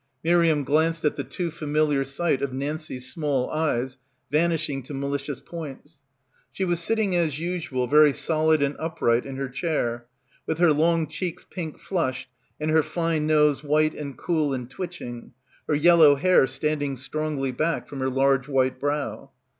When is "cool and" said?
14.17-14.67